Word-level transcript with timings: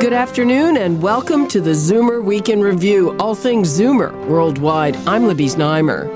Good 0.00 0.12
afternoon 0.12 0.76
and 0.76 1.02
welcome 1.02 1.48
to 1.48 1.60
the 1.60 1.72
Zoomer 1.72 2.22
Week 2.22 2.48
in 2.48 2.60
Review, 2.60 3.16
all 3.18 3.34
things 3.34 3.68
Zoomer 3.76 4.12
worldwide. 4.28 4.94
I'm 5.08 5.26
Libby 5.26 5.46
Znaimer. 5.46 6.06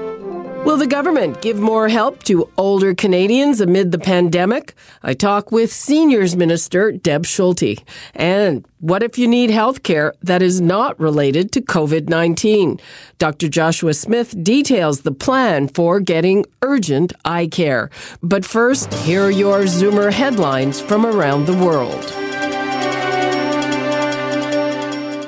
Will 0.65 0.77
the 0.77 0.87
government 0.87 1.43
give 1.43 1.59
more 1.59 1.89
help 1.89 2.23
to 2.25 2.49
older 2.57 2.95
Canadians 2.95 3.61
amid 3.61 3.91
the 3.91 3.99
pandemic? 3.99 4.75
I 5.03 5.15
talk 5.15 5.51
with 5.51 5.73
Seniors 5.73 6.37
Minister 6.37 6.93
Deb 6.93 7.27
Schulte. 7.27 7.83
And 8.15 8.65
what 8.79 9.03
if 9.03 9.19
you 9.19 9.27
need 9.27 9.51
health 9.51 9.83
care 9.83 10.15
that 10.23 10.43
is 10.43 10.61
not 10.61 10.99
related 11.01 11.51
to 11.53 11.61
COVID 11.61 12.09
19? 12.09 12.79
Dr. 13.19 13.49
Joshua 13.49 13.95
Smith 13.95 14.45
details 14.45 15.01
the 15.01 15.11
plan 15.11 15.67
for 15.67 15.99
getting 15.99 16.47
urgent 16.63 17.13
eye 17.25 17.49
care. 17.49 17.91
But 18.23 18.45
first, 18.45 18.95
here 18.95 19.25
are 19.25 19.31
your 19.33 19.63
Zoomer 19.63 20.13
headlines 20.13 20.81
from 20.81 21.05
around 21.05 21.47
the 21.47 21.57
world. 21.57 22.32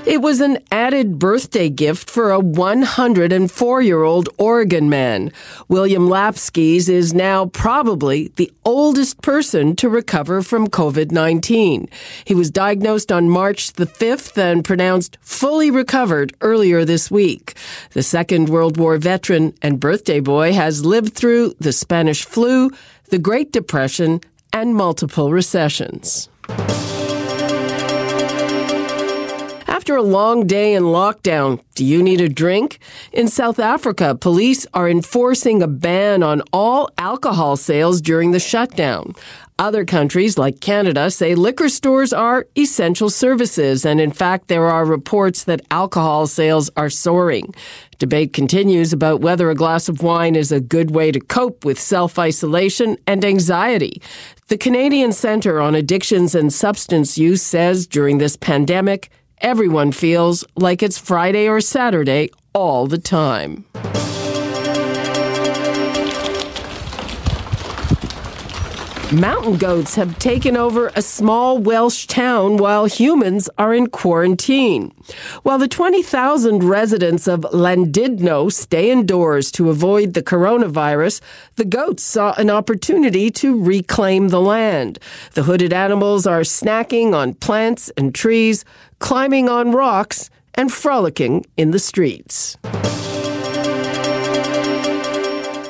It 0.06 0.20
was 0.20 0.42
an 0.42 0.58
added 0.70 1.18
birthday 1.18 1.70
gift 1.70 2.10
for 2.10 2.30
a 2.30 2.38
104 2.38 3.82
year 3.82 4.02
old 4.02 4.29
Oregon 4.37 4.90
man. 4.90 5.32
William 5.68 6.09
Lapschies 6.09 6.90
is 6.90 7.15
now 7.15 7.46
probably 7.46 8.29
the 8.37 8.52
oldest 8.66 9.23
person 9.23 9.74
to 9.76 9.88
recover 9.88 10.42
from 10.42 10.68
COVID 10.68 11.10
19. 11.10 11.88
He 12.26 12.34
was 12.34 12.51
diagnosed 12.51 13.10
on 13.10 13.30
March 13.30 13.73
the 13.73 13.87
5th 13.87 14.37
and 14.37 14.62
pronounced 14.62 15.16
fully 15.23 15.70
recovered 15.70 16.36
earlier 16.42 16.84
this 16.84 17.10
week. 17.10 17.54
The 17.92 18.02
Second 18.02 18.51
World 18.51 18.76
War 18.76 18.98
veteran 18.98 19.54
and 19.62 19.80
birthday 19.80 20.20
boy 20.20 20.52
has 20.52 20.84
lived 20.84 21.14
through 21.14 21.54
the 21.60 21.73
Spanish 21.73 22.26
flu, 22.26 22.70
the 23.09 23.18
Great 23.18 23.52
Depression, 23.52 24.20
and 24.52 24.74
multiple 24.74 25.32
recessions. 25.32 26.29
After 29.95 30.09
a 30.09 30.10
long 30.10 30.48
day 30.48 30.74
in 30.74 30.82
lockdown, 30.82 31.62
do 31.76 31.84
you 31.84 32.02
need 32.02 32.20
a 32.20 32.28
drink? 32.28 32.80
In 33.12 33.28
South 33.28 33.60
Africa, 33.60 34.16
police 34.16 34.66
are 34.74 34.88
enforcing 34.88 35.62
a 35.62 35.68
ban 35.68 36.20
on 36.20 36.42
all 36.52 36.90
alcohol 36.98 37.56
sales 37.56 38.01
during 38.01 38.32
the 38.32 38.40
shutdown. 38.40 39.14
Other 39.56 39.84
countries, 39.84 40.36
like 40.36 40.59
Canada, 40.59 41.12
say 41.12 41.36
liquor 41.36 41.68
stores 41.68 42.12
are 42.12 42.48
essential 42.56 43.09
services, 43.09 43.86
and 43.86 44.01
in 44.01 44.10
fact, 44.10 44.48
there 44.48 44.66
are 44.66 44.84
reports 44.84 45.45
that 45.45 45.60
alcohol 45.70 46.26
sales 46.26 46.70
are 46.76 46.90
soaring. 46.90 47.54
Debate 48.01 48.32
continues 48.32 48.92
about 48.92 49.20
whether 49.20 49.48
a 49.48 49.54
glass 49.54 49.88
of 49.88 50.02
wine 50.02 50.34
is 50.34 50.51
a 50.51 50.60
good 50.60 50.90
way 50.90 51.12
to 51.12 51.20
cope 51.20 51.64
with 51.64 51.79
self 51.79 52.18
isolation 52.18 52.96
and 53.06 53.24
anxiety. 53.24 54.02
The 54.48 54.58
Canadian 54.58 55.12
Centre 55.12 55.60
on 55.60 55.76
Addictions 55.76 56.34
and 56.34 56.52
Substance 56.52 57.16
Use 57.16 57.42
says 57.42 57.86
during 57.86 58.18
this 58.18 58.34
pandemic, 58.36 59.08
everyone 59.38 59.93
feels 59.93 60.45
like 60.57 60.82
it's 60.82 60.99
Friday 60.99 61.49
or 61.49 61.60
Saturday 61.60 62.30
all 62.54 62.87
the 62.87 62.99
time. 62.99 63.65
Mountain 69.14 69.58
goats 69.58 69.94
have 69.94 70.19
taken 70.19 70.56
over 70.56 70.91
a 70.97 71.02
small 71.02 71.58
Welsh 71.58 72.06
town 72.06 72.56
while 72.56 72.86
humans 72.86 73.48
are 73.56 73.72
in 73.72 73.86
quarantine. 73.86 74.92
While 75.44 75.58
the 75.58 75.69
20,000 75.69 76.64
residents 76.64 77.28
of 77.28 77.42
Llandudno 77.52 78.50
stay 78.50 78.91
indoors 78.91 79.52
to 79.52 79.70
avoid 79.70 80.14
the 80.14 80.22
coronavirus, 80.22 81.20
the 81.54 81.64
goats 81.64 82.02
saw 82.02 82.34
an 82.38 82.50
opportunity 82.50 83.30
to 83.30 83.62
reclaim 83.62 84.30
the 84.30 84.41
land. 84.41 84.98
The 85.34 85.44
hooded 85.44 85.72
animals 85.72 86.26
are 86.26 86.41
snacking 86.41 87.14
on 87.14 87.34
plants 87.34 87.92
and 87.96 88.12
trees, 88.12 88.64
climbing 88.98 89.48
on 89.48 89.70
rocks, 89.70 90.28
and 90.54 90.72
frolicking 90.72 91.46
in 91.56 91.70
the 91.70 91.78
streets. 91.78 92.56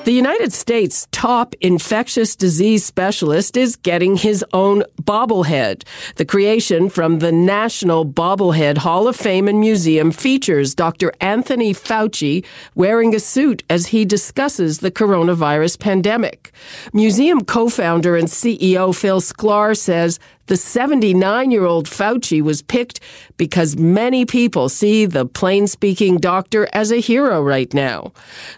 The 0.05 0.13
United 0.13 0.53
States' 0.53 1.09
top 1.13 1.55
infectious 1.63 2.37
disease 2.37 2.85
specialist 2.85 3.57
is 3.57 3.77
getting 3.77 4.17
his 4.17 4.45
own 4.53 4.83
bobblehead. 5.01 5.85
The 6.17 6.27
creation 6.27 6.91
from 6.91 7.21
the 7.21 7.33
National 7.33 8.05
Bobblehead 8.05 8.77
Hall 8.77 9.09
of 9.09 9.17
Fame 9.17 9.49
and 9.49 9.61
Museum 9.61 10.11
features 10.11 10.75
Dr. 10.75 11.11
Anthony 11.23 11.73
Fauci 11.73 12.45
wearing 12.75 13.15
a 13.15 13.19
suit 13.19 13.63
as 13.71 13.87
he 13.87 14.05
discusses 14.05 14.81
the 14.81 14.91
coronavirus 14.91 15.79
pandemic. 15.79 16.53
Museum 16.93 17.43
co-founder 17.43 18.15
and 18.15 18.29
CEO 18.29 18.95
Phil 18.95 19.23
Sklar 19.23 19.75
says 19.75 20.21
the 20.47 20.57
79 20.59 21.51
year 21.51 21.65
old 21.65 21.87
Fauci 21.87 22.43
was 22.43 22.61
picked 22.61 23.01
because 23.39 23.77
many 23.77 24.27
people 24.27 24.69
see 24.69 25.07
the 25.07 25.25
plain 25.25 25.67
speaking 25.67 26.19
doctor 26.19 26.69
as 26.75 26.93
a 26.93 27.01
hero 27.01 27.43
right 27.43 27.73
now. 27.73 28.13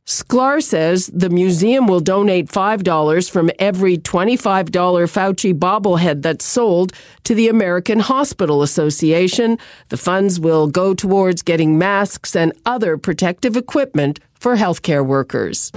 Sklar 0.04 0.60
says 0.60 1.06
the 1.14 1.30
museum 1.36 1.86
will 1.86 2.00
donate 2.00 2.48
$5 2.48 3.30
from 3.30 3.50
every 3.58 3.98
$25 3.98 4.70
Fauci 4.70 5.52
bobblehead 5.52 6.22
that's 6.22 6.46
sold 6.46 6.94
to 7.24 7.34
the 7.34 7.48
American 7.48 8.00
Hospital 8.00 8.62
Association. 8.62 9.58
The 9.90 9.98
funds 9.98 10.40
will 10.40 10.66
go 10.66 10.94
towards 10.94 11.42
getting 11.42 11.76
masks 11.76 12.34
and 12.34 12.54
other 12.64 12.96
protective 12.96 13.54
equipment 13.54 14.18
for 14.32 14.56
healthcare 14.56 15.04
workers. 15.04 15.70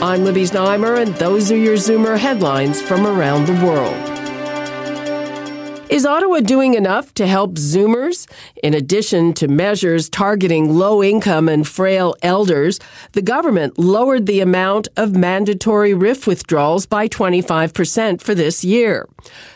I'm 0.00 0.24
Libby 0.24 0.44
Znaimer, 0.44 1.02
and 1.02 1.14
those 1.16 1.52
are 1.52 1.56
your 1.56 1.76
Zoomer 1.76 2.16
headlines 2.16 2.80
from 2.80 3.06
around 3.06 3.46
the 3.46 3.64
world. 3.66 4.17
Is 5.88 6.04
Ottawa 6.04 6.40
doing 6.40 6.74
enough 6.74 7.14
to 7.14 7.26
help 7.26 7.54
Zoomers? 7.54 8.30
In 8.62 8.74
addition 8.74 9.32
to 9.32 9.48
measures 9.48 10.10
targeting 10.10 10.76
low 10.76 11.02
income 11.02 11.48
and 11.48 11.66
frail 11.66 12.14
elders, 12.20 12.78
the 13.12 13.22
government 13.22 13.78
lowered 13.78 14.26
the 14.26 14.40
amount 14.40 14.88
of 14.98 15.16
mandatory 15.16 15.92
RRIF 15.92 16.26
withdrawals 16.26 16.84
by 16.84 17.08
25% 17.08 18.20
for 18.20 18.34
this 18.34 18.62
year. 18.62 19.08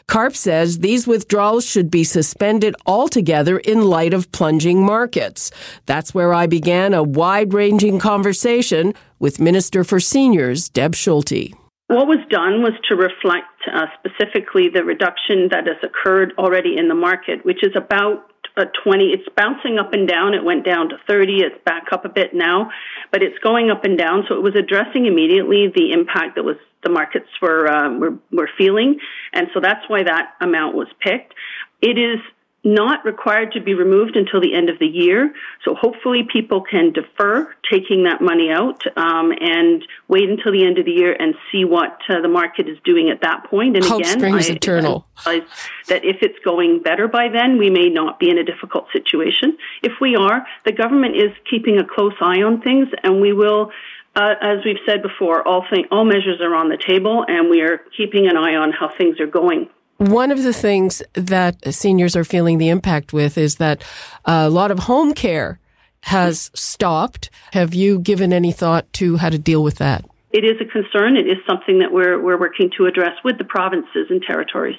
CARP 0.08 0.34
says 0.34 0.78
these 0.78 1.06
withdrawals 1.06 1.66
should 1.66 1.90
be 1.90 2.02
suspended 2.02 2.74
altogether 2.86 3.58
in 3.58 3.82
light 3.82 4.14
of 4.14 4.32
plunging 4.32 4.82
markets. 4.82 5.50
That's 5.84 6.14
where 6.14 6.32
I 6.32 6.46
began 6.46 6.94
a 6.94 7.02
wide 7.02 7.52
ranging 7.52 7.98
conversation 7.98 8.94
with 9.18 9.38
Minister 9.38 9.84
for 9.84 10.00
Seniors, 10.00 10.70
Deb 10.70 10.94
Schulte. 10.94 11.61
What 11.92 12.08
was 12.08 12.24
done 12.30 12.62
was 12.62 12.72
to 12.88 12.96
reflect 12.96 13.52
uh, 13.68 13.84
specifically 14.00 14.70
the 14.72 14.82
reduction 14.82 15.48
that 15.50 15.66
has 15.66 15.76
occurred 15.82 16.32
already 16.38 16.78
in 16.78 16.88
the 16.88 16.94
market, 16.94 17.44
which 17.44 17.62
is 17.62 17.76
about 17.76 18.32
uh, 18.56 18.64
20. 18.82 19.12
It's 19.12 19.28
bouncing 19.36 19.78
up 19.78 19.92
and 19.92 20.08
down. 20.08 20.32
It 20.32 20.42
went 20.42 20.64
down 20.64 20.88
to 20.88 20.96
30. 21.06 21.42
It's 21.42 21.64
back 21.66 21.92
up 21.92 22.06
a 22.06 22.08
bit 22.08 22.32
now, 22.32 22.70
but 23.10 23.22
it's 23.22 23.38
going 23.40 23.70
up 23.70 23.84
and 23.84 23.98
down. 23.98 24.24
So 24.26 24.36
it 24.36 24.42
was 24.42 24.54
addressing 24.56 25.04
immediately 25.04 25.68
the 25.68 25.92
impact 25.92 26.36
that 26.36 26.44
was 26.44 26.56
the 26.82 26.88
markets 26.88 27.28
were 27.42 27.70
um, 27.70 28.00
were, 28.00 28.14
were 28.32 28.48
feeling, 28.56 28.98
and 29.34 29.48
so 29.52 29.60
that's 29.60 29.84
why 29.88 30.02
that 30.02 30.32
amount 30.40 30.74
was 30.74 30.88
picked. 30.98 31.34
It 31.82 31.98
is 31.98 32.20
not 32.64 33.04
required 33.04 33.52
to 33.52 33.60
be 33.60 33.74
removed 33.74 34.16
until 34.16 34.40
the 34.40 34.54
end 34.54 34.68
of 34.68 34.78
the 34.78 34.86
year. 34.86 35.34
So 35.64 35.74
hopefully 35.74 36.28
people 36.32 36.62
can 36.62 36.92
defer 36.92 37.52
taking 37.70 38.04
that 38.04 38.20
money 38.20 38.50
out 38.50 38.82
um, 38.96 39.32
and 39.40 39.84
wait 40.06 40.28
until 40.28 40.52
the 40.52 40.64
end 40.64 40.78
of 40.78 40.84
the 40.84 40.92
year 40.92 41.14
and 41.18 41.34
see 41.50 41.64
what 41.64 41.98
uh, 42.08 42.20
the 42.20 42.28
market 42.28 42.68
is 42.68 42.78
doing 42.84 43.10
at 43.10 43.22
that 43.22 43.44
point. 43.44 43.76
And 43.76 43.84
Hope 43.84 44.00
again, 44.00 44.18
springs 44.18 44.48
I, 44.48 44.52
eternal. 44.52 45.06
I 45.26 45.44
that 45.88 46.04
if 46.04 46.18
it's 46.22 46.38
going 46.44 46.82
better 46.82 47.08
by 47.08 47.28
then, 47.28 47.58
we 47.58 47.68
may 47.68 47.88
not 47.88 48.20
be 48.20 48.30
in 48.30 48.38
a 48.38 48.44
difficult 48.44 48.86
situation. 48.92 49.58
If 49.82 49.92
we 50.00 50.14
are, 50.14 50.46
the 50.64 50.72
government 50.72 51.16
is 51.16 51.32
keeping 51.50 51.78
a 51.78 51.84
close 51.84 52.14
eye 52.20 52.42
on 52.42 52.60
things, 52.60 52.88
and 53.02 53.20
we 53.20 53.32
will. 53.32 53.70
Uh, 54.14 54.34
as 54.42 54.58
we've 54.62 54.76
said 54.84 55.00
before, 55.00 55.40
all, 55.48 55.64
thing, 55.70 55.86
all 55.90 56.04
measures 56.04 56.38
are 56.42 56.54
on 56.54 56.68
the 56.68 56.76
table, 56.76 57.24
and 57.26 57.48
we 57.48 57.62
are 57.62 57.80
keeping 57.96 58.28
an 58.28 58.36
eye 58.36 58.56
on 58.56 58.70
how 58.70 58.90
things 58.98 59.18
are 59.18 59.26
going. 59.26 59.70
One 60.02 60.32
of 60.32 60.42
the 60.42 60.52
things 60.52 61.00
that 61.12 61.72
seniors 61.72 62.16
are 62.16 62.24
feeling 62.24 62.58
the 62.58 62.70
impact 62.70 63.12
with 63.12 63.38
is 63.38 63.56
that 63.56 63.84
a 64.24 64.50
lot 64.50 64.72
of 64.72 64.80
home 64.80 65.14
care 65.14 65.60
has 66.00 66.50
stopped. 66.54 67.30
Have 67.52 67.72
you 67.72 68.00
given 68.00 68.32
any 68.32 68.50
thought 68.50 68.92
to 68.94 69.16
how 69.18 69.30
to 69.30 69.38
deal 69.38 69.62
with 69.62 69.76
that? 69.76 70.04
It 70.32 70.44
is 70.44 70.60
a 70.60 70.64
concern. 70.64 71.16
It 71.16 71.28
is 71.28 71.36
something 71.46 71.78
that 71.78 71.92
we're, 71.92 72.20
we're 72.20 72.40
working 72.40 72.70
to 72.78 72.86
address 72.86 73.12
with 73.24 73.38
the 73.38 73.44
provinces 73.44 74.08
and 74.10 74.20
territories. 74.20 74.74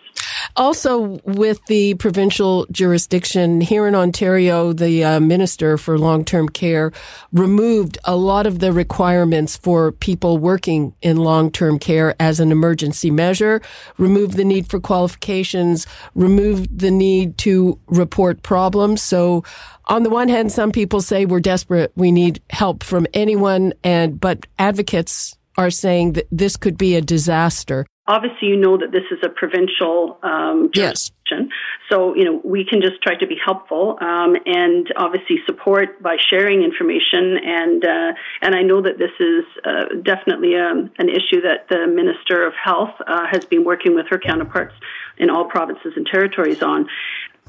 Also, 0.55 1.19
with 1.25 1.65
the 1.65 1.95
provincial 1.95 2.67
jurisdiction 2.71 3.59
here 3.59 3.87
in 3.87 3.95
Ontario, 3.95 4.71
the 4.71 5.03
uh, 5.03 5.19
Minister 5.19 5.79
for 5.79 5.97
Long 5.97 6.23
Term 6.23 6.47
Care 6.47 6.91
removed 7.31 7.97
a 8.03 8.15
lot 8.15 8.45
of 8.45 8.59
the 8.59 8.71
requirements 8.71 9.57
for 9.57 9.91
people 9.91 10.37
working 10.37 10.93
in 11.01 11.17
long 11.17 11.49
term 11.49 11.79
care 11.79 12.15
as 12.19 12.39
an 12.39 12.51
emergency 12.51 13.09
measure, 13.09 13.61
removed 13.97 14.37
the 14.37 14.45
need 14.45 14.69
for 14.69 14.79
qualifications, 14.79 15.87
removed 16.13 16.77
the 16.77 16.91
need 16.91 17.35
to 17.39 17.79
report 17.87 18.43
problems. 18.43 19.01
So, 19.01 19.43
on 19.85 20.03
the 20.03 20.09
one 20.11 20.29
hand, 20.29 20.51
some 20.51 20.71
people 20.71 21.01
say 21.01 21.25
we're 21.25 21.39
desperate, 21.39 21.91
we 21.95 22.11
need 22.11 22.41
help 22.51 22.83
from 22.83 23.07
anyone, 23.13 23.73
and 23.83 24.19
but 24.19 24.45
advocates 24.59 25.35
are 25.57 25.69
saying 25.69 26.13
that 26.13 26.27
this 26.31 26.57
could 26.57 26.77
be 26.77 26.95
a 26.95 27.01
disaster. 27.01 27.85
Obviously, 28.05 28.49
you 28.49 28.57
know 28.57 28.77
that 28.77 28.91
this 28.91 29.03
is 29.11 29.19
a 29.23 29.29
provincial 29.29 30.19
um, 30.23 30.69
jurisdiction, 30.73 31.47
yes. 31.47 31.49
so 31.89 32.13
you 32.15 32.25
know 32.25 32.41
we 32.43 32.65
can 32.65 32.81
just 32.81 33.01
try 33.01 33.15
to 33.15 33.25
be 33.25 33.37
helpful 33.43 33.97
um, 34.01 34.35
and 34.45 34.91
obviously 34.97 35.37
support 35.45 36.03
by 36.03 36.17
sharing 36.29 36.63
information. 36.63 37.37
And 37.37 37.85
uh, 37.85 38.11
and 38.41 38.55
I 38.55 38.61
know 38.61 38.81
that 38.81 38.97
this 38.97 39.11
is 39.21 39.45
uh, 39.63 39.95
definitely 40.03 40.57
um, 40.57 40.91
an 40.99 41.07
issue 41.07 41.39
that 41.43 41.69
the 41.69 41.87
Minister 41.87 42.45
of 42.45 42.53
Health 42.61 42.93
uh, 43.07 43.25
has 43.31 43.45
been 43.45 43.63
working 43.63 43.95
with 43.95 44.07
her 44.09 44.17
counterparts 44.17 44.73
in 45.17 45.29
all 45.29 45.45
provinces 45.45 45.93
and 45.95 46.05
territories 46.05 46.61
on 46.61 46.89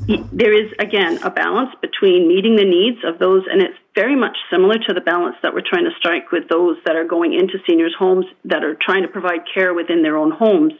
there 0.06 0.52
is 0.52 0.72
again 0.80 1.22
a 1.22 1.30
balance 1.30 1.70
between 1.80 2.26
meeting 2.26 2.56
the 2.56 2.64
needs 2.64 2.98
of 3.04 3.18
those 3.20 3.44
and 3.50 3.62
it's 3.62 3.78
very 3.94 4.16
much 4.16 4.36
similar 4.50 4.74
to 4.74 4.92
the 4.92 5.00
balance 5.00 5.36
that 5.42 5.54
we're 5.54 5.62
trying 5.64 5.84
to 5.84 5.92
strike 5.96 6.32
with 6.32 6.48
those 6.48 6.76
that 6.84 6.96
are 6.96 7.04
going 7.04 7.32
into 7.32 7.58
seniors 7.64 7.94
homes 7.96 8.26
that 8.44 8.64
are 8.64 8.74
trying 8.74 9.02
to 9.02 9.08
provide 9.08 9.40
care 9.52 9.72
within 9.72 10.02
their 10.02 10.16
own 10.16 10.32
homes 10.32 10.72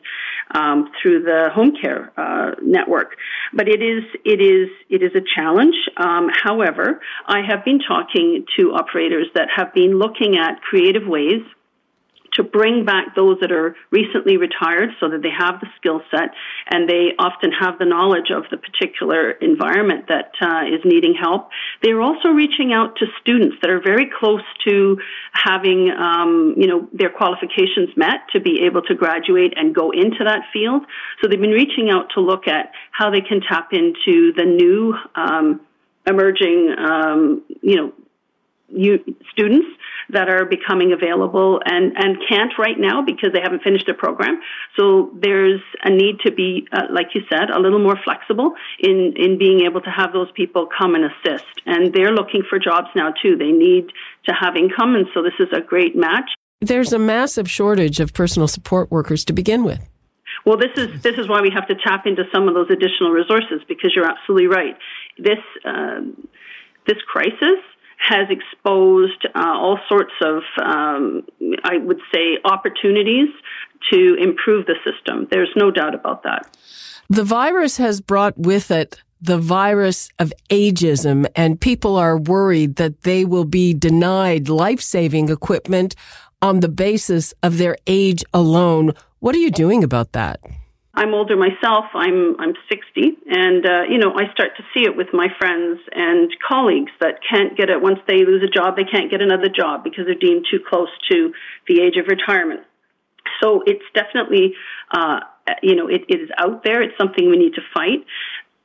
um, 0.51 0.91
through 1.01 1.23
the 1.23 1.49
home 1.55 1.73
care 1.81 2.13
uh, 2.17 2.57
network. 2.61 3.17
But 3.53 3.69
it 3.69 3.81
is 3.81 4.03
it 4.25 4.41
is 4.41 4.69
it 4.91 5.03
is 5.03 5.13
a 5.15 5.23
challenge. 5.37 5.77
Um, 5.97 6.29
however 6.43 7.01
i 7.27 7.41
have 7.41 7.65
been 7.65 7.79
talking 7.79 8.45
to 8.57 8.73
operators 8.73 9.29
that 9.35 9.49
have 9.55 9.73
been 9.75 9.99
looking 9.99 10.37
at 10.37 10.61
creative 10.61 11.07
ways 11.07 11.43
to 12.35 12.43
bring 12.43 12.85
back 12.85 13.15
those 13.15 13.39
that 13.41 13.53
are 13.53 13.77
recently 13.91 14.37
retired 14.37 14.91
so 15.01 15.09
that 15.09 15.23
they 15.23 15.31
have 15.31 15.61
the 15.61 15.67
skill 15.77 16.03
set 16.11 16.31
and 16.69 16.89
they 16.89 17.13
often 17.19 17.51
have 17.53 17.79
the 17.79 17.85
knowledge 17.85 18.31
of 18.31 18.45
the 18.51 18.57
particular 18.57 19.31
environment 19.31 20.07
that 20.09 20.33
uh, 20.41 20.67
is 20.67 20.81
needing 20.85 21.15
help. 21.15 21.49
They 21.83 21.91
are 21.91 22.01
also 22.01 22.29
reaching 22.29 22.73
out 22.73 22.97
to 22.97 23.07
students 23.21 23.57
that 23.63 23.71
are 23.71 23.81
very 23.81 24.11
close 24.19 24.43
to 24.69 24.99
having, 25.33 25.91
um, 25.91 26.55
you 26.57 26.67
know, 26.67 26.89
their 26.93 27.11
qualifications 27.11 27.97
met 27.97 28.27
to 28.33 28.41
be 28.41 28.63
able 28.67 28.83
to 28.83 28.95
graduate 28.95 29.55
and 29.57 29.75
go 29.75 29.91
into 29.91 30.25
that 30.25 30.43
field. 30.53 30.83
So 31.21 31.29
they've 31.29 31.41
been 31.41 31.51
reaching 31.51 31.91
out 31.91 32.11
to 32.15 32.21
look 32.21 32.49
at 32.49 32.73
how 32.91 33.11
they 33.11 33.21
can 33.21 33.41
tap 33.41 33.69
into 33.73 34.33
the 34.37 34.45
new 34.45 34.95
um, 35.15 35.61
emerging, 36.07 36.75
um, 36.79 37.43
you 37.63 37.77
know, 37.77 37.93
you, 38.69 38.99
students 39.31 39.67
that 40.15 40.29
are 40.29 40.45
becoming 40.45 40.93
available 40.93 41.61
and, 41.65 41.93
and 41.97 42.17
can't 42.29 42.53
right 42.59 42.79
now 42.79 43.03
because 43.03 43.31
they 43.33 43.41
haven't 43.41 43.63
finished 43.63 43.87
their 43.87 43.95
program. 43.95 44.41
So 44.77 45.11
there's 45.21 45.61
a 45.83 45.91
need 45.91 46.21
to 46.25 46.33
be, 46.33 46.67
uh, 46.73 46.87
like 46.91 47.09
you 47.15 47.23
said, 47.29 47.51
a 47.51 47.61
little 47.61 47.83
more 47.83 47.99
flexible 48.03 48.55
in, 48.81 49.13
in 49.17 49.39
being 49.39 49.61
able 49.67 49.81
to 49.83 49.91
have 49.91 50.13
those 50.13 50.31
people 50.33 50.67
come 50.67 50.95
and 50.95 51.05
assist. 51.05 51.45
And 51.67 51.93
they're 51.93 52.13
looking 52.13 52.43
for 52.49 52.59
jobs 52.59 52.89
now 52.97 53.13
too. 53.23 53.37
They 53.37 53.53
need 53.53 53.91
to 54.27 54.35
have 54.35 54.57
income. 54.57 54.95
And 54.95 55.07
so 55.13 55.23
this 55.23 55.35
is 55.39 55.49
a 55.53 55.61
great 55.61 55.95
match. 55.95 56.31
There's 56.61 56.93
a 56.93 56.99
massive 56.99 57.51
shortage 57.51 58.01
of 58.01 58.15
personal 58.15 58.49
support 58.49 58.91
workers 58.91 59.25
to 59.27 59.33
begin 59.33 59.65
with. 59.65 59.81
Well, 60.47 60.57
this 60.57 60.73
is 60.77 61.03
this 61.03 61.17
is 61.17 61.29
why 61.29 61.41
we 61.41 61.51
have 61.55 61.67
to 61.69 61.75
tap 61.75 62.07
into 62.07 62.25
some 62.33 62.49
of 62.49 62.55
those 62.55 62.69
additional 62.71 63.11
resources 63.13 63.63
because 63.67 63.93
you're 63.95 64.09
absolutely 64.09 64.47
right. 64.47 64.77
This 65.19 65.39
uh, 65.65 66.01
this 66.87 66.99
crisis 67.07 67.61
has 68.09 68.29
exposed 68.29 69.27
uh, 69.35 69.41
all 69.45 69.79
sorts 69.89 70.13
of, 70.23 70.43
um, 70.63 71.23
I 71.65 71.79
would 71.79 72.01
say, 72.15 72.39
opportunities 72.45 73.29
to 73.93 74.17
improve 74.21 74.67
the 74.67 74.75
system. 74.85 75.27
There's 75.31 75.53
no 75.57 75.71
doubt 75.71 75.95
about 75.95 76.23
that. 76.25 76.57
The 77.09 77.25
virus 77.25 77.77
has 77.79 78.01
brought 78.01 78.37
with 78.39 78.71
it 78.71 79.03
the 79.21 79.39
virus 79.39 80.11
of 80.19 80.33
ageism, 80.51 81.27
and 81.35 81.61
people 81.61 81.97
are 81.97 82.19
worried 82.19 82.77
that 82.77 83.03
they 83.03 83.25
will 83.25 83.47
be 83.47 83.73
denied 83.73 84.51
life 84.51 84.81
saving 84.81 85.31
equipment 85.31 85.95
on 86.43 86.61
the 86.61 86.69
basis 86.69 87.33
of 87.43 87.57
their 87.57 87.77
age 87.87 88.23
alone. 88.35 88.93
What 89.21 89.35
are 89.35 89.39
you 89.39 89.51
doing 89.51 89.83
about 89.83 90.13
that? 90.13 90.41
I'm 90.97 91.13
older 91.13 91.37
myself. 91.37 91.87
I'm 91.95 92.39
I'm 92.39 92.55
60, 92.69 93.19
and 93.27 93.67
uh, 93.67 93.83
you 93.91 93.99
know 93.99 94.15
I 94.15 94.33
start 94.33 94.57
to 94.57 94.63
see 94.73 94.85
it 94.85 94.97
with 94.97 95.09
my 95.13 95.29
friends 95.39 95.81
and 95.93 96.31
colleagues 96.47 96.93
that 97.01 97.19
can't 97.29 97.57
get 97.57 97.69
it 97.69 97.83
once 97.83 97.99
they 98.07 98.25
lose 98.25 98.43
a 98.45 98.49
job. 98.49 98.77
They 98.77 98.85
can't 98.85 99.11
get 99.11 99.21
another 99.21 99.49
job 99.49 99.83
because 99.83 100.07
they're 100.07 100.15
deemed 100.15 100.47
too 100.51 100.61
close 100.67 100.91
to 101.11 101.33
the 101.67 101.83
age 101.83 101.97
of 101.97 102.07
retirement. 102.07 102.61
So 103.43 103.63
it's 103.67 103.85
definitely 103.93 104.55
uh, 104.97 105.21
you 105.63 105.75
know 105.75 105.89
it, 105.89 106.03
it 106.09 106.21
is 106.21 106.31
out 106.39 106.63
there. 106.65 106.81
It's 106.83 106.97
something 106.97 107.29
we 107.29 107.39
need 107.39 107.55
to 107.55 107.63
fight. 107.75 108.07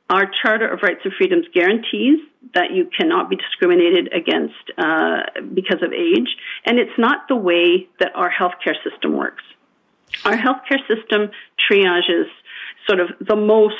Our 0.08 0.30
Charter 0.42 0.68
of 0.68 0.80
Rights 0.82 1.00
and 1.04 1.12
Freedoms 1.16 1.46
guarantees 1.54 2.18
that 2.54 2.72
you 2.72 2.90
cannot 2.96 3.30
be 3.30 3.36
discriminated 3.36 4.12
against 4.12 4.54
uh, 4.78 5.40
because 5.54 5.82
of 5.82 5.92
age, 5.92 6.28
and 6.64 6.78
it's 6.78 6.98
not 6.98 7.28
the 7.28 7.36
way 7.36 7.88
that 7.98 8.12
our 8.14 8.30
healthcare 8.30 8.74
system 8.88 9.16
works. 9.16 9.42
Our 10.24 10.36
healthcare 10.36 10.80
system 10.86 11.30
triages 11.70 12.26
sort 12.86 13.00
of 13.00 13.08
the 13.20 13.36
most 13.36 13.74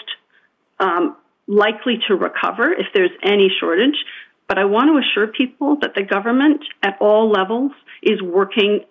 um, 0.78 1.16
likely 1.46 1.98
to 2.08 2.14
recover 2.14 2.72
if 2.72 2.86
there's 2.94 3.10
any 3.22 3.50
shortage. 3.60 3.96
But 4.48 4.58
I 4.58 4.64
want 4.64 4.88
to 4.88 4.98
assure 4.98 5.28
people 5.28 5.76
that 5.82 5.94
the 5.94 6.02
government 6.02 6.62
at 6.82 6.96
all 7.00 7.30
levels 7.30 7.72
is 8.02 8.20
working 8.20 8.84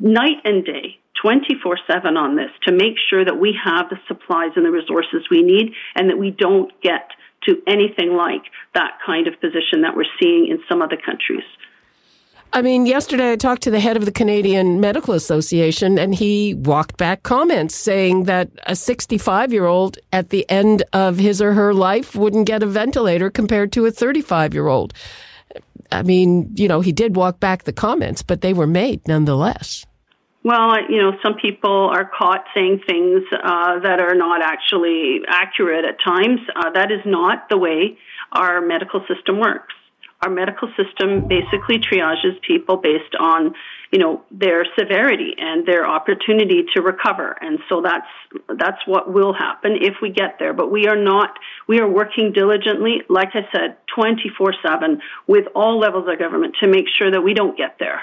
night 0.00 0.38
and 0.44 0.64
day 0.64 0.98
24 1.22 1.78
7 1.90 2.16
on 2.16 2.36
this 2.36 2.50
to 2.66 2.72
make 2.72 2.96
sure 3.08 3.24
that 3.24 3.38
we 3.38 3.56
have 3.64 3.88
the 3.88 3.96
supplies 4.06 4.50
and 4.56 4.64
the 4.64 4.70
resources 4.70 5.24
we 5.30 5.42
need 5.42 5.72
and 5.94 6.10
that 6.10 6.18
we 6.18 6.30
don't 6.30 6.70
get 6.82 7.10
to 7.48 7.62
anything 7.66 8.14
like 8.16 8.42
that 8.74 8.98
kind 9.04 9.26
of 9.28 9.40
position 9.40 9.82
that 9.82 9.96
we're 9.96 10.04
seeing 10.20 10.48
in 10.48 10.58
some 10.68 10.82
other 10.82 10.96
countries. 10.96 11.44
I 12.52 12.62
mean, 12.62 12.86
yesterday 12.86 13.32
I 13.32 13.36
talked 13.36 13.62
to 13.62 13.70
the 13.70 13.80
head 13.80 13.96
of 13.96 14.04
the 14.04 14.12
Canadian 14.12 14.80
Medical 14.80 15.14
Association, 15.14 15.98
and 15.98 16.14
he 16.14 16.54
walked 16.54 16.96
back 16.96 17.24
comments 17.24 17.74
saying 17.74 18.24
that 18.24 18.48
a 18.66 18.76
65 18.76 19.52
year 19.52 19.66
old 19.66 19.98
at 20.12 20.30
the 20.30 20.48
end 20.48 20.84
of 20.92 21.18
his 21.18 21.42
or 21.42 21.52
her 21.54 21.74
life 21.74 22.14
wouldn't 22.14 22.46
get 22.46 22.62
a 22.62 22.66
ventilator 22.66 23.28
compared 23.28 23.72
to 23.72 23.86
a 23.86 23.90
35 23.90 24.54
year 24.54 24.68
old. 24.68 24.94
I 25.90 26.02
mean, 26.02 26.52
you 26.54 26.68
know, 26.68 26.80
he 26.80 26.92
did 26.92 27.16
walk 27.16 27.40
back 27.40 27.64
the 27.64 27.72
comments, 27.72 28.22
but 28.22 28.40
they 28.40 28.52
were 28.52 28.68
made 28.68 29.06
nonetheless. 29.08 29.84
Well, 30.44 30.76
you 30.88 31.00
know, 31.00 31.12
some 31.24 31.34
people 31.34 31.90
are 31.90 32.04
caught 32.04 32.44
saying 32.54 32.82
things 32.86 33.22
uh, 33.32 33.80
that 33.80 33.98
are 33.98 34.14
not 34.14 34.42
actually 34.42 35.22
accurate 35.26 35.84
at 35.84 36.00
times. 36.00 36.40
Uh, 36.54 36.70
that 36.70 36.92
is 36.92 37.00
not 37.04 37.48
the 37.48 37.58
way 37.58 37.98
our 38.30 38.60
medical 38.60 39.04
system 39.08 39.40
works 39.40 39.74
our 40.24 40.30
medical 40.30 40.68
system 40.68 41.28
basically 41.28 41.78
triages 41.78 42.40
people 42.46 42.76
based 42.78 43.14
on 43.20 43.54
you 43.92 43.98
know 43.98 44.22
their 44.30 44.66
severity 44.78 45.34
and 45.38 45.66
their 45.66 45.86
opportunity 45.86 46.64
to 46.74 46.82
recover. 46.82 47.36
And 47.40 47.58
so 47.68 47.82
that's 47.82 48.06
that's 48.58 48.78
what 48.86 49.12
will 49.12 49.34
happen 49.34 49.76
if 49.80 49.94
we 50.00 50.10
get 50.10 50.36
there. 50.38 50.54
But 50.54 50.70
we 50.70 50.86
are 50.86 50.96
not 50.96 51.30
we 51.68 51.78
are 51.78 51.88
working 51.88 52.32
diligently 52.32 53.02
like 53.08 53.30
i 53.34 53.46
said 53.52 53.76
24/7 53.96 55.00
with 55.26 55.46
all 55.54 55.78
levels 55.78 56.08
of 56.08 56.18
government 56.18 56.56
to 56.60 56.68
make 56.68 56.86
sure 56.88 57.10
that 57.10 57.22
we 57.22 57.34
don't 57.34 57.56
get 57.56 57.76
there. 57.78 58.00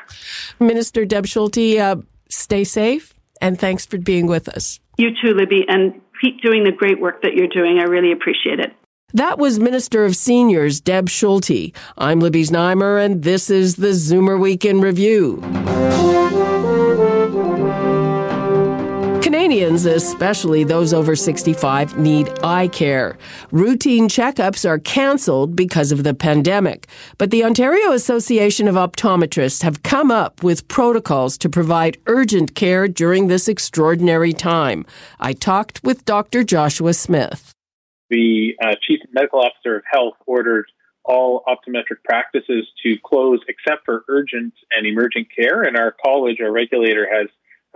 Minister 0.60 1.06
deb 1.06 1.26
schulte 1.26 1.78
uh, 1.78 1.96
stay 2.30 2.64
safe 2.64 3.14
and 3.42 3.60
thanks 3.60 3.86
for 3.86 3.98
being 3.98 4.28
with 4.28 4.48
us. 4.48 4.80
You 4.98 5.10
too 5.22 5.34
libby 5.34 5.66
and 5.68 6.00
keep 6.22 6.42
doing 6.42 6.64
the 6.64 6.72
great 6.72 7.02
work 7.02 7.24
that 7.24 7.34
you're 7.34 7.48
doing. 7.48 7.80
I 7.80 7.84
really 7.84 8.12
appreciate 8.12 8.60
it 8.60 8.72
that 9.14 9.38
was 9.38 9.60
Minister 9.60 10.06
of 10.06 10.16
Seniors 10.16 10.80
Deb 10.80 11.10
Schulte. 11.10 11.74
I'm 11.98 12.20
Libby 12.20 12.44
Znaimer, 12.44 13.04
and 13.04 13.24
this 13.24 13.50
is 13.50 13.76
the 13.76 13.90
Zoomer 13.90 14.40
Week 14.40 14.66
in 14.66 14.82
Review. 14.82 15.42
Canadians, 19.22 19.86
especially 19.86 20.64
those 20.64 20.94
over 20.94 21.16
65, 21.16 21.98
need 21.98 22.30
eye 22.44 22.68
care. 22.68 23.18
Routine 23.52 24.08
checkups 24.08 24.68
are 24.68 24.80
cancelled 24.80 25.56
because 25.56 25.92
of 25.92 26.04
the 26.04 26.14
pandemic, 26.14 26.88
but 27.18 27.32
the 27.32 27.44
Ontario 27.44 27.92
Association 27.92 28.68
of 28.68 28.76
Optometrists 28.76 29.62
have 29.64 29.84
come 29.84 30.12
up 30.12 30.44
with 30.44 30.68
protocols 30.68 31.38
to 31.38 31.50
provide 31.50 31.98
urgent 32.08 32.56
care 32.56 32.88
during 32.88 33.28
this 33.28 33.48
extraordinary 33.48 34.34
time. 34.34 34.86
I 35.20 35.34
talked 35.34 35.84
with 35.84 36.06
Dr. 36.06 36.44
Joshua 36.44 36.94
Smith 36.94 37.54
the 38.12 38.56
uh, 38.64 38.76
chief 38.86 39.00
medical 39.12 39.40
officer 39.40 39.78
of 39.78 39.84
health 39.92 40.14
ordered 40.28 40.66
all 41.04 41.44
optometric 41.48 42.04
practices 42.04 42.68
to 42.84 42.98
close 43.04 43.40
except 43.48 43.86
for 43.86 44.04
urgent 44.08 44.54
and 44.76 44.86
emergent 44.86 45.28
care. 45.36 45.64
And 45.64 45.76
our 45.76 45.96
college, 46.06 46.38
our 46.42 46.52
regulator, 46.52 47.08
has 47.12 47.28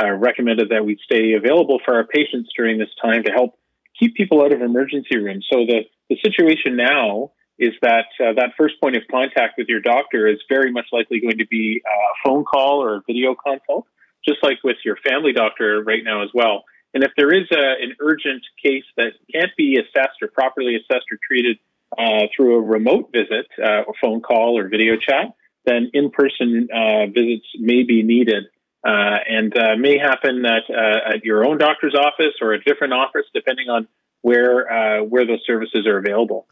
uh, 0.04 0.12
recommended 0.12 0.70
that 0.70 0.86
we 0.86 1.00
stay 1.04 1.34
available 1.34 1.80
for 1.84 1.96
our 1.96 2.06
patients 2.06 2.50
during 2.56 2.78
this 2.78 2.90
time 3.02 3.24
to 3.24 3.32
help 3.32 3.58
keep 3.98 4.14
people 4.16 4.44
out 4.44 4.54
of 4.54 4.62
emergency 4.62 5.18
rooms. 5.18 5.48
So 5.52 5.66
the, 5.66 5.86
the 6.10 6.18
situation 6.24 6.76
now 6.76 7.32
is 7.58 7.72
that 7.82 8.08
uh, 8.20 8.34
that 8.36 8.52
first 8.58 8.76
point 8.82 8.98
of 8.98 9.04
contact 9.10 9.54
with 9.58 9.68
your 9.70 9.80
doctor 9.80 10.28
is 10.28 10.38
very 10.50 10.72
much 10.72 10.88
likely 10.92 11.22
going 11.22 11.38
to 11.38 11.48
be 11.48 11.82
a 11.86 12.28
phone 12.28 12.44
call 12.44 12.84
or 12.84 12.98
a 12.98 13.02
video 13.08 13.34
consult, 13.34 13.88
just 14.28 14.44
like 14.44 14.58
with 14.64 14.76
your 14.84 14.98
family 15.08 15.32
doctor 15.32 15.82
right 15.82 16.04
now 16.04 16.24
as 16.24 16.30
well. 16.34 16.66
And 16.96 17.04
if 17.04 17.12
there 17.16 17.32
is 17.32 17.46
a, 17.52 17.84
an 17.84 17.96
urgent 18.00 18.42
case 18.64 18.86
that 18.96 19.12
can't 19.32 19.52
be 19.58 19.78
assessed 19.78 20.22
or 20.22 20.30
properly 20.30 20.76
assessed 20.78 21.06
or 21.12 21.20
treated 21.28 21.60
uh, 21.96 22.28
through 22.36 22.56
a 22.56 22.62
remote 22.62 23.12
visit, 23.12 23.46
uh, 23.62 23.84
or 23.86 23.94
phone 24.02 24.22
call 24.22 24.58
or 24.58 24.68
video 24.70 24.96
chat, 24.96 25.36
then 25.66 25.92
in-person 25.94 26.70
uh, 26.74 27.06
visits 27.08 27.46
may 27.60 27.84
be 27.84 28.02
needed. 28.02 28.46
Uh, 28.88 29.18
and 29.28 29.58
uh, 29.58 29.76
may 29.78 29.98
happen 29.98 30.46
at, 30.46 30.64
at 30.70 31.26
your 31.26 31.46
own 31.46 31.58
doctor's 31.58 31.96
office 31.96 32.36
or 32.40 32.54
a 32.54 32.64
different 32.64 32.94
office, 32.94 33.26
depending 33.34 33.68
on 33.68 33.88
where 34.22 35.04
where 35.04 35.26
those 35.26 35.42
services 35.46 35.88
are 35.88 35.98
available. 35.98 36.48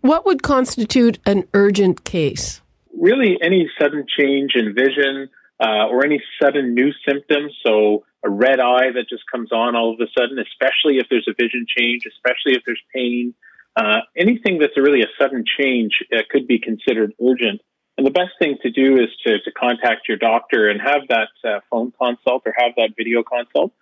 What 0.00 0.26
would 0.26 0.42
constitute 0.42 1.18
an 1.24 1.48
urgent 1.54 2.04
case? 2.04 2.60
Really, 2.96 3.38
any 3.40 3.70
sudden 3.80 4.06
change 4.18 4.52
in 4.54 4.74
vision 4.74 5.28
uh, 5.60 5.86
or 5.86 6.04
any 6.04 6.22
sudden 6.40 6.74
new 6.74 6.90
symptoms. 7.08 7.52
So, 7.64 8.04
a 8.24 8.30
red 8.30 8.60
eye 8.60 8.90
that 8.94 9.06
just 9.08 9.22
comes 9.30 9.52
on 9.52 9.76
all 9.76 9.92
of 9.92 10.00
a 10.00 10.10
sudden, 10.18 10.38
especially 10.38 10.98
if 10.98 11.06
there's 11.08 11.28
a 11.28 11.34
vision 11.40 11.66
change, 11.68 12.02
especially 12.06 12.52
if 12.58 12.62
there's 12.66 12.82
pain. 12.94 13.34
Uh, 13.76 14.00
anything 14.16 14.58
that's 14.58 14.76
a 14.76 14.82
really 14.82 15.02
a 15.02 15.10
sudden 15.20 15.44
change 15.58 15.92
uh, 16.12 16.22
could 16.30 16.46
be 16.46 16.58
considered 16.58 17.12
urgent. 17.22 17.60
And 17.96 18.06
the 18.06 18.12
best 18.12 18.32
thing 18.38 18.56
to 18.62 18.70
do 18.70 18.94
is 18.94 19.08
to, 19.26 19.40
to 19.40 19.52
contact 19.52 20.08
your 20.08 20.18
doctor 20.18 20.68
and 20.68 20.80
have 20.80 21.02
that 21.08 21.28
uh, 21.44 21.60
phone 21.70 21.92
consult 22.00 22.42
or 22.46 22.54
have 22.56 22.72
that 22.76 22.90
video 22.96 23.22
consult 23.22 23.72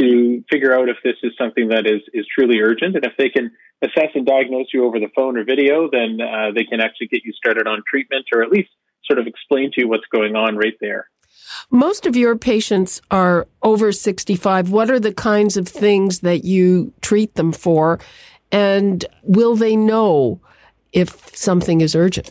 to 0.00 0.44
figure 0.50 0.72
out 0.72 0.88
if 0.88 0.96
this 1.04 1.16
is 1.22 1.32
something 1.38 1.68
that 1.68 1.86
is, 1.86 2.02
is 2.12 2.26
truly 2.32 2.60
urgent. 2.60 2.96
And 2.96 3.04
if 3.04 3.12
they 3.16 3.28
can 3.28 3.52
assess 3.82 4.10
and 4.14 4.26
diagnose 4.26 4.66
you 4.72 4.84
over 4.84 4.98
the 4.98 5.10
phone 5.14 5.36
or 5.36 5.44
video, 5.44 5.88
then 5.90 6.18
uh, 6.20 6.50
they 6.54 6.64
can 6.64 6.80
actually 6.80 7.08
get 7.08 7.24
you 7.24 7.32
started 7.32 7.66
on 7.66 7.82
treatment 7.88 8.26
or 8.34 8.42
at 8.42 8.50
least 8.50 8.70
sort 9.04 9.18
of 9.18 9.26
explain 9.26 9.70
to 9.72 9.82
you 9.82 9.88
what's 9.88 10.06
going 10.10 10.34
on 10.34 10.56
right 10.56 10.76
there. 10.80 11.08
Most 11.70 12.06
of 12.06 12.16
your 12.16 12.36
patients 12.36 13.00
are 13.10 13.46
over 13.62 13.92
65. 13.92 14.70
What 14.70 14.90
are 14.90 15.00
the 15.00 15.12
kinds 15.12 15.56
of 15.56 15.68
things 15.68 16.20
that 16.20 16.44
you 16.44 16.92
treat 17.00 17.34
them 17.34 17.52
for? 17.52 18.00
And 18.52 19.04
will 19.22 19.56
they 19.56 19.76
know 19.76 20.40
if 20.92 21.34
something 21.36 21.80
is 21.80 21.94
urgent? 21.94 22.30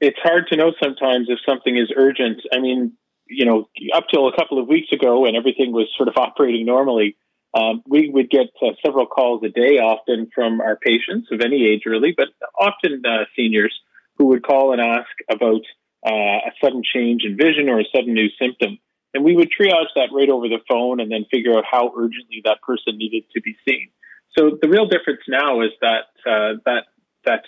It's 0.00 0.18
hard 0.22 0.46
to 0.48 0.56
know 0.56 0.72
sometimes 0.80 1.26
if 1.28 1.38
something 1.48 1.76
is 1.76 1.92
urgent. 1.96 2.40
I 2.52 2.60
mean, 2.60 2.92
you 3.26 3.44
know, 3.44 3.68
up 3.92 4.04
till 4.12 4.28
a 4.28 4.36
couple 4.36 4.60
of 4.60 4.68
weeks 4.68 4.92
ago 4.92 5.20
when 5.20 5.34
everything 5.34 5.72
was 5.72 5.88
sort 5.96 6.08
of 6.08 6.16
operating 6.16 6.66
normally, 6.66 7.16
um, 7.54 7.82
we 7.86 8.10
would 8.10 8.30
get 8.30 8.48
uh, 8.62 8.72
several 8.84 9.06
calls 9.06 9.42
a 9.42 9.48
day, 9.48 9.78
often 9.78 10.30
from 10.34 10.60
our 10.60 10.76
patients 10.76 11.28
of 11.32 11.40
any 11.40 11.66
age, 11.66 11.82
really, 11.86 12.14
but 12.16 12.28
often 12.58 13.02
uh, 13.06 13.24
seniors 13.34 13.74
who 14.18 14.26
would 14.26 14.42
call 14.42 14.72
and 14.72 14.80
ask 14.80 15.08
about 15.30 15.62
uh, 16.06 16.10
a 16.10 16.52
sudden 16.62 16.82
change 16.82 17.22
in 17.24 17.36
vision 17.36 17.68
or 17.68 17.80
a 17.80 17.84
sudden 17.94 18.14
new 18.14 18.28
symptom. 18.40 18.78
And 19.14 19.24
we 19.24 19.34
would 19.34 19.48
triage 19.48 19.90
that 19.96 20.10
right 20.12 20.28
over 20.28 20.48
the 20.48 20.60
phone 20.68 21.00
and 21.00 21.10
then 21.10 21.24
figure 21.30 21.56
out 21.56 21.64
how 21.68 21.92
urgently 21.96 22.42
that 22.44 22.60
person 22.62 22.98
needed 22.98 23.24
to 23.34 23.40
be 23.40 23.56
seen. 23.66 23.88
So 24.36 24.58
the 24.60 24.68
real 24.68 24.86
difference 24.86 25.22
now 25.26 25.62
is 25.62 25.70
that 25.80 26.12
uh, 26.26 26.60
that 26.66 26.84
that 27.24 27.42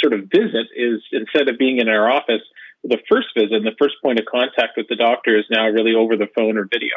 sort 0.00 0.12
of 0.12 0.28
visit 0.30 0.68
is 0.76 1.02
instead 1.12 1.48
of 1.48 1.58
being 1.58 1.78
in 1.78 1.88
our 1.88 2.10
office, 2.10 2.42
the 2.84 2.98
first 3.10 3.28
visit 3.36 3.62
the 3.64 3.74
first 3.78 3.96
point 4.02 4.20
of 4.20 4.26
contact 4.26 4.76
with 4.76 4.86
the 4.88 4.96
doctor 4.96 5.36
is 5.36 5.44
now 5.50 5.68
really 5.68 5.94
over 5.94 6.16
the 6.16 6.28
phone 6.36 6.56
or 6.56 6.68
video. 6.70 6.94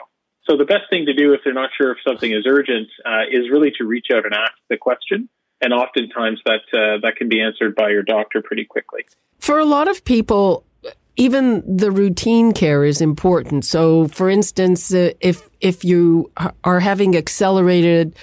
So 0.50 0.58
the 0.58 0.66
best 0.66 0.90
thing 0.90 1.06
to 1.06 1.14
do 1.14 1.34
if 1.34 1.42
they're 1.44 1.54
not 1.54 1.70
sure 1.78 1.92
if 1.92 1.98
something 2.06 2.32
is 2.32 2.46
urgent 2.48 2.90
uh, 3.06 3.24
is 3.32 3.50
really 3.52 3.72
to 3.78 3.86
reach 3.86 4.08
out 4.14 4.26
and 4.26 4.34
ask 4.34 4.54
the 4.70 4.78
question. 4.78 5.30
And 5.64 5.74
oftentimes 5.74 6.42
that 6.46 6.66
uh, 6.74 7.00
that 7.02 7.16
can 7.18 7.30
be 7.30 7.42
answered 7.42 7.76
by 7.76 7.90
your 7.90 8.02
doctor 8.02 8.42
pretty 8.42 8.66
quickly. 8.66 9.06
For 9.40 9.60
a 9.60 9.66
lot 9.66 9.88
of 9.88 10.04
people, 10.04 10.66
even 11.22 11.62
the 11.68 11.92
routine 11.92 12.52
care 12.52 12.84
is 12.84 13.00
important. 13.00 13.64
So, 13.64 14.08
for 14.08 14.28
instance, 14.28 14.92
uh, 14.92 15.12
if 15.20 15.48
if 15.60 15.84
you 15.84 16.32
are 16.64 16.80
having 16.80 17.16
accelerated 17.16 18.16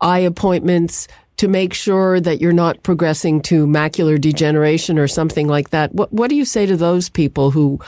eye 0.00 0.20
appointments 0.20 1.08
to 1.38 1.48
make 1.48 1.74
sure 1.74 2.20
that 2.20 2.40
you're 2.40 2.52
not 2.52 2.84
progressing 2.84 3.42
to 3.42 3.66
macular 3.66 4.20
degeneration 4.20 4.96
or 4.96 5.08
something 5.08 5.48
like 5.48 5.70
that, 5.70 5.92
what 5.92 6.12
what 6.12 6.30
do 6.30 6.36
you 6.36 6.44
say 6.44 6.66
to 6.66 6.76
those 6.76 7.08
people 7.08 7.50
who 7.50 7.80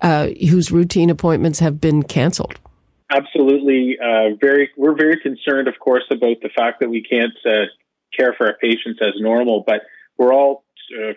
uh, 0.00 0.28
whose 0.48 0.72
routine 0.72 1.10
appointments 1.10 1.58
have 1.58 1.78
been 1.78 2.02
canceled? 2.02 2.58
Absolutely, 3.10 3.98
uh, 4.02 4.34
very. 4.40 4.70
We're 4.78 4.96
very 4.96 5.20
concerned, 5.20 5.68
of 5.68 5.78
course, 5.78 6.04
about 6.10 6.40
the 6.40 6.48
fact 6.56 6.80
that 6.80 6.88
we 6.88 7.02
can't 7.02 7.36
uh, 7.44 7.66
care 8.16 8.32
for 8.32 8.46
our 8.46 8.56
patients 8.62 8.98
as 9.02 9.12
normal, 9.20 9.62
but 9.66 9.82
we're 10.16 10.32
all 10.32 10.64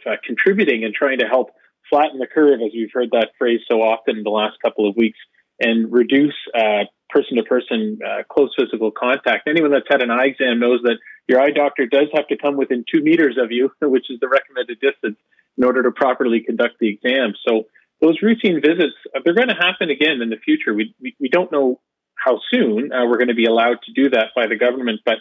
uh, 0.06 0.18
contributing 0.28 0.84
and 0.84 0.94
trying 0.94 1.20
to 1.20 1.26
help 1.26 1.52
flatten 1.90 2.20
the 2.20 2.28
curve, 2.28 2.62
as 2.62 2.72
we've 2.74 2.92
heard 2.94 3.12
that 3.12 3.32
phrase 3.38 3.62
so 3.70 3.82
often 3.82 4.18
in 4.18 4.24
the 4.24 4.30
last 4.30 4.58
couple 4.64 4.88
of 4.88 4.96
weeks, 4.96 5.20
and 5.60 5.92
reduce 5.92 6.36
person 7.10 7.38
to 7.38 7.44
person 7.44 8.00
close 8.32 8.54
physical 8.58 8.92
contact. 8.92 9.48
Anyone 9.48 9.72
that's 9.72 9.88
had 9.90 10.02
an 10.02 10.12
eye 10.12 10.28
exam 10.28 10.60
knows 10.60 10.82
that 10.84 10.98
your 11.30 11.40
eye 11.40 11.52
doctor 11.52 11.86
does 11.86 12.08
have 12.14 12.28
to 12.28 12.38
come 12.38 12.58
within 12.58 12.84
two 12.92 13.02
meters 13.02 13.38
of 13.42 13.52
you, 13.52 13.72
which 13.82 14.10
is 14.10 14.20
the 14.20 14.28
recommended 14.28 14.80
distance, 14.80 15.18
in 15.58 15.64
order 15.64 15.84
to 15.84 15.92
properly 15.92 16.42
conduct 16.42 16.76
the 16.80 16.90
exam. 16.90 17.34
So 17.48 17.66
those 18.02 18.22
routine 18.22 18.62
visits, 18.62 18.96
uh, 19.16 19.20
they're 19.24 19.36
going 19.36 19.50
to 19.50 19.54
happen 19.54 19.90
again 19.90 20.22
in 20.22 20.30
the 20.30 20.38
future. 20.38 20.74
We, 20.74 20.96
we, 21.02 21.16
we 21.20 21.30
don't 21.30 21.52
know 21.52 21.80
how 22.16 22.40
soon 22.52 22.92
uh, 22.92 23.06
we're 23.06 23.18
going 23.18 23.30
to 23.30 23.36
be 23.36 23.46
allowed 23.46 23.78
to 23.84 23.94
do 23.94 24.10
that 24.10 24.28
by 24.36 24.48
the 24.48 24.58
government, 24.58 25.02
but 25.06 25.16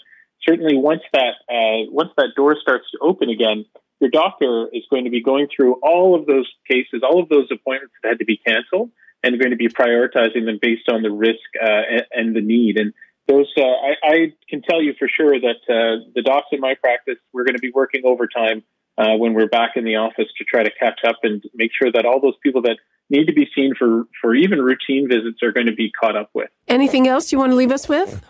certainly 0.46 0.76
once 0.76 1.02
that, 1.12 1.34
uh, 1.50 1.90
once 1.90 2.10
that 2.16 2.30
door 2.36 2.56
starts 2.60 2.86
to 2.92 2.98
open 3.02 3.28
again, 3.28 3.66
your 4.00 4.10
doctor 4.10 4.68
is 4.72 4.84
going 4.90 5.04
to 5.04 5.10
be 5.10 5.22
going 5.22 5.48
through 5.54 5.74
all 5.82 6.18
of 6.18 6.26
those 6.26 6.48
cases, 6.70 7.02
all 7.02 7.20
of 7.20 7.28
those 7.28 7.48
appointments 7.50 7.94
that 8.02 8.10
had 8.10 8.18
to 8.18 8.24
be 8.24 8.36
canceled, 8.36 8.90
and 9.22 9.38
going 9.38 9.50
to 9.50 9.56
be 9.56 9.68
prioritizing 9.68 10.44
them 10.44 10.58
based 10.60 10.88
on 10.88 11.02
the 11.02 11.10
risk 11.10 11.40
uh, 11.62 12.02
and, 12.12 12.36
the 12.36 12.40
need. 12.40 12.78
And 12.78 12.92
those, 13.26 13.52
uh, 13.56 13.62
I, 13.62 13.94
I, 14.04 14.32
can 14.48 14.62
tell 14.62 14.80
you 14.80 14.94
for 14.98 15.08
sure 15.08 15.38
that 15.40 15.56
uh, 15.68 16.04
the 16.14 16.22
docs 16.22 16.46
in 16.52 16.60
my 16.60 16.74
practice, 16.74 17.16
we're 17.32 17.44
going 17.44 17.56
to 17.56 17.60
be 17.60 17.72
working 17.74 18.02
overtime 18.04 18.62
uh, 18.96 19.16
when 19.16 19.34
we're 19.34 19.48
back 19.48 19.72
in 19.76 19.84
the 19.84 19.96
office 19.96 20.26
to 20.38 20.44
try 20.44 20.62
to 20.62 20.70
catch 20.70 21.00
up 21.06 21.16
and 21.24 21.42
make 21.54 21.72
sure 21.76 21.90
that 21.90 22.04
all 22.04 22.20
those 22.20 22.36
people 22.42 22.62
that 22.62 22.76
need 23.10 23.26
to 23.26 23.32
be 23.32 23.48
seen 23.54 23.74
for, 23.76 24.04
for 24.20 24.34
even 24.34 24.60
routine 24.60 25.08
visits 25.08 25.42
are 25.42 25.52
going 25.52 25.66
to 25.66 25.74
be 25.74 25.90
caught 25.90 26.16
up 26.16 26.30
with. 26.34 26.50
Anything 26.68 27.08
else 27.08 27.32
you 27.32 27.38
want 27.38 27.52
to 27.52 27.56
leave 27.56 27.72
us 27.72 27.88
with? 27.88 28.22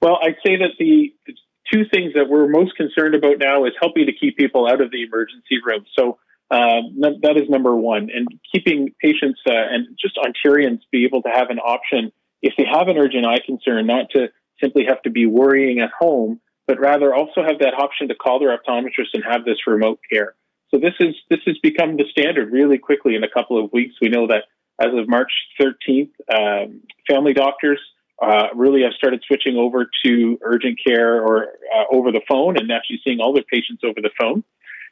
Well, 0.00 0.18
I'd 0.22 0.36
say 0.44 0.56
that 0.56 0.72
the, 0.78 1.14
the 1.26 1.34
two 1.72 1.84
things 1.92 2.14
that 2.14 2.28
we're 2.28 2.48
most 2.48 2.76
concerned 2.76 3.14
about 3.14 3.38
now 3.38 3.64
is 3.64 3.72
helping 3.80 4.06
to 4.06 4.12
keep 4.12 4.36
people 4.36 4.68
out 4.68 4.80
of 4.80 4.90
the 4.90 5.02
emergency 5.02 5.58
room. 5.64 5.84
So 5.98 6.18
um, 6.50 7.00
that 7.22 7.34
is 7.36 7.48
number 7.48 7.74
one, 7.74 8.08
and 8.14 8.28
keeping 8.52 8.94
patients 9.00 9.40
uh, 9.48 9.52
and 9.52 9.98
just 10.00 10.16
Ontarians 10.16 10.80
be 10.92 11.04
able 11.04 11.22
to 11.22 11.28
have 11.28 11.50
an 11.50 11.58
option 11.58 12.12
if 12.42 12.54
they 12.56 12.64
have 12.70 12.88
an 12.88 12.96
urgent 12.96 13.26
eye 13.26 13.40
concern, 13.44 13.86
not 13.86 14.10
to 14.10 14.28
simply 14.62 14.84
have 14.88 15.02
to 15.02 15.10
be 15.10 15.26
worrying 15.26 15.80
at 15.80 15.90
home, 15.98 16.40
but 16.66 16.78
rather 16.78 17.14
also 17.14 17.42
have 17.42 17.58
that 17.60 17.74
option 17.74 18.08
to 18.08 18.14
call 18.14 18.38
their 18.38 18.56
optometrist 18.56 19.14
and 19.14 19.24
have 19.24 19.44
this 19.44 19.66
remote 19.66 19.98
care. 20.10 20.34
So 20.70 20.78
this 20.78 20.94
is 21.00 21.14
this 21.30 21.40
has 21.46 21.56
become 21.62 21.96
the 21.96 22.04
standard 22.10 22.52
really 22.52 22.78
quickly 22.78 23.14
in 23.14 23.24
a 23.24 23.30
couple 23.30 23.62
of 23.62 23.72
weeks. 23.72 23.94
We 24.00 24.08
know 24.08 24.26
that 24.28 24.44
as 24.80 24.92
of 24.92 25.08
March 25.08 25.32
13th, 25.60 26.10
um, 26.32 26.82
family 27.08 27.32
doctors 27.32 27.80
uh, 28.22 28.48
really 28.54 28.82
have 28.82 28.92
started 28.94 29.22
switching 29.26 29.56
over 29.56 29.88
to 30.04 30.38
urgent 30.42 30.78
care 30.84 31.20
or 31.22 31.44
uh, 31.44 31.84
over 31.94 32.12
the 32.12 32.22
phone 32.28 32.56
and 32.56 32.70
actually 32.72 33.00
seeing 33.04 33.20
all 33.20 33.32
their 33.32 33.44
patients 33.44 33.82
over 33.84 34.00
the 34.00 34.10
phone. 34.18 34.42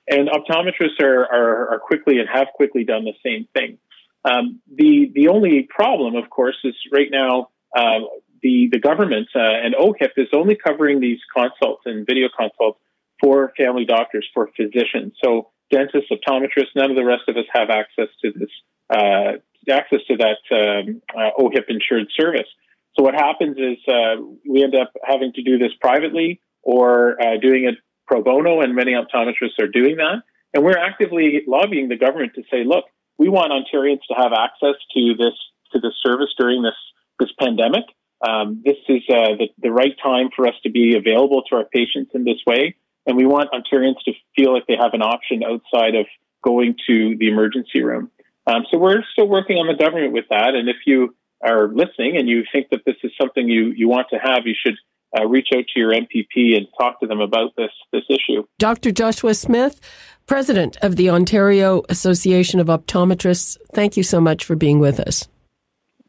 And 0.07 0.29
optometrists 0.29 1.01
are, 1.01 1.25
are, 1.25 1.75
are 1.75 1.79
quickly 1.79 2.19
and 2.19 2.29
have 2.29 2.49
quickly 2.55 2.85
done 2.85 3.05
the 3.05 3.15
same 3.25 3.49
thing. 3.55 3.79
Um, 4.25 4.61
the 4.75 5.11
the 5.15 5.29
only 5.29 5.69
problem, 5.69 6.15
of 6.17 6.31
course, 6.31 6.57
is 6.65 6.75
right 6.93 7.09
now 7.11 7.49
uh, 7.77 8.01
the, 8.43 8.69
the 8.71 8.79
government 8.79 9.29
uh, 9.35 9.41
and 9.41 9.75
OHIP 9.75 10.13
is 10.17 10.29
only 10.33 10.57
covering 10.57 11.01
these 11.01 11.19
consults 11.35 11.83
and 11.87 12.07
video 12.07 12.29
consults 12.37 12.79
for 13.23 13.53
family 13.57 13.87
doctors, 13.87 14.29
for 14.35 14.51
physicians. 14.57 15.15
So 15.25 15.51
dentists, 15.71 16.11
optometrists, 16.11 16.77
none 16.77 16.91
of 16.91 16.97
the 16.97 17.05
rest 17.05 17.23
of 17.29 17.37
us 17.37 17.47
have 17.53 17.71
access 17.71 18.09
to 18.23 18.33
this, 18.33 18.51
uh, 18.91 19.39
access 19.71 20.01
to 20.09 20.17
that 20.19 20.39
um, 20.53 21.01
OHIP 21.39 21.65
insured 21.69 22.09
service. 22.19 22.49
So 22.97 23.03
what 23.03 23.15
happens 23.15 23.57
is 23.59 23.79
uh, 23.89 24.23
we 24.49 24.63
end 24.63 24.75
up 24.75 24.93
having 25.03 25.33
to 25.35 25.43
do 25.43 25.59
this 25.59 25.73
privately 25.81 26.41
or 26.63 27.21
uh, 27.21 27.39
doing 27.41 27.65
it 27.65 27.75
pro 28.07 28.23
bono, 28.23 28.61
and 28.61 28.75
many 28.75 28.93
optometrists 28.93 29.59
are 29.61 29.69
doing 29.69 29.97
that. 29.97 30.23
And 30.53 30.65
we're 30.65 30.79
actively 30.79 31.43
lobbying 31.47 31.89
the 31.89 31.97
government 31.97 32.33
to 32.37 32.43
say, 32.51 32.65
look, 32.65 32.85
we 33.19 33.29
want 33.29 33.53
Ontarians 33.53 34.01
to 34.09 34.15
have 34.17 34.33
access 34.33 34.77
to 34.95 35.15
this 35.19 35.35
to 35.73 35.81
this 35.81 35.95
service 36.03 36.31
during 36.39 36.63
this 36.63 36.75
this 37.19 37.31
pandemic. 37.41 37.85
Um, 38.27 38.63
this 38.65 38.77
is 38.89 39.03
uh, 39.11 39.37
the, 39.39 39.49
the 39.59 39.71
right 39.71 39.95
time 40.03 40.31
for 40.35 40.47
us 40.47 40.55
to 40.63 40.71
be 40.71 40.97
available 40.97 41.43
to 41.51 41.57
our 41.57 41.65
patients 41.65 42.13
in 42.15 42.25
this 42.25 42.39
way. 42.47 42.77
And 43.07 43.17
we 43.17 43.27
want 43.27 43.51
Ontarians 43.53 44.03
to 44.07 44.13
feel 44.37 44.55
like 44.55 44.67
they 44.67 44.77
have 44.81 44.95
an 44.95 45.03
option 45.03 45.43
outside 45.45 45.95
of 45.95 46.07
going 46.43 46.77
to 46.87 47.17
the 47.19 47.29
emergency 47.29 47.83
room. 47.83 48.11
Um, 48.47 48.65
so 48.71 48.79
we're 48.79 49.03
still 49.13 49.29
working 49.29 49.57
on 49.57 49.67
the 49.67 49.75
government 49.75 50.13
with 50.13 50.27
that. 50.31 50.55
And 50.55 50.69
if 50.69 50.77
you 50.87 51.15
are 51.45 51.69
listening 51.69 52.17
and 52.17 52.29
you 52.29 52.45
think 52.51 52.69
that 52.71 52.81
this 52.87 52.97
is 53.03 53.13
something 53.21 53.49
you, 53.49 53.73
you 53.77 53.89
want 53.89 54.09
to 54.11 54.17
have, 54.17 54.47
you 54.47 54.55
should 54.55 54.77
uh, 55.19 55.27
reach 55.27 55.49
out 55.55 55.65
to 55.73 55.81
your 55.81 55.93
MPP 55.93 56.57
and 56.57 56.67
talk 56.79 57.01
to 57.01 57.07
them 57.07 57.21
about 57.21 57.55
this 57.57 57.71
this 57.93 58.03
issue. 58.09 58.45
Dr. 58.59 58.91
Joshua 58.91 59.35
Smith, 59.35 59.81
President 60.27 60.77
of 60.83 60.97
the 60.97 61.11
Ontario 61.11 61.83
Association 61.89 62.61
of 62.61 62.67
Optometrists, 62.67 63.57
thank 63.73 63.97
you 63.97 64.03
so 64.03 64.21
much 64.21 64.45
for 64.45 64.57
being 64.57 64.79
with 64.79 64.99
us. 64.99 65.29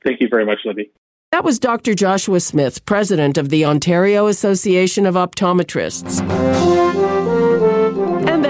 Thank 0.04 0.22
you 0.22 0.28
very 0.30 0.46
much, 0.46 0.60
Libby. 0.66 0.92
That 1.32 1.44
was 1.44 1.60
Dr. 1.60 1.94
Joshua 1.96 2.40
Smith, 2.40 2.86
President 2.86 3.38
of 3.38 3.50
the 3.50 3.66
Ontario 3.66 4.28
Association 4.28 5.06
of 5.06 5.16
Optometrists. 5.16 6.75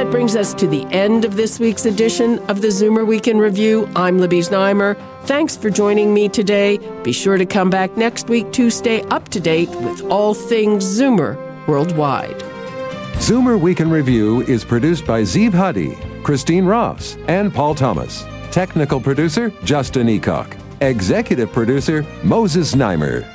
That 0.06 0.12
brings 0.12 0.36
us 0.36 0.54
to 0.56 0.68
the 0.68 0.86
end 0.92 1.26
of 1.26 1.36
this 1.36 1.60
week's 1.60 1.88
edition 1.88 2.38
of 2.48 2.62
the 2.62 2.68
Zoomer 2.68 3.08
Week 3.08 3.28
in 3.28 3.40
Review. 3.40 3.90
I'm 3.96 4.20
Libby 4.20 4.42
Znaimer. 4.42 4.96
Thanks 5.24 5.58
for 5.58 5.72
joining 5.72 6.14
me 6.14 6.30
today. 6.30 6.78
Be 7.02 7.12
sure 7.12 7.40
to 7.40 7.46
come 7.46 7.72
back 7.72 7.98
next 7.98 8.30
week 8.30 8.52
to 8.52 8.70
stay 8.70 9.02
up 9.06 9.30
to 9.30 9.40
date 9.40 9.70
with 9.70 10.04
all 10.04 10.36
things 10.36 10.86
Zoomer 10.86 11.36
worldwide. 11.68 12.38
Zoomer 13.16 13.60
Week 13.60 13.80
in 13.80 13.90
Review 13.90 14.42
is 14.42 14.64
produced 14.64 15.08
by 15.08 15.24
Zeev 15.24 15.56
Huddy, 15.56 15.98
Christine 16.22 16.66
Ross, 16.66 17.18
and 17.28 17.52
Paul 17.52 17.74
Thomas. 17.74 18.26
Technical 18.52 19.02
producer, 19.02 19.52
Justin 19.64 20.06
Eacock. 20.06 20.56
Executive 20.82 21.52
producer, 21.52 22.06
Moses 22.24 22.76
Znaimer. 22.76 23.35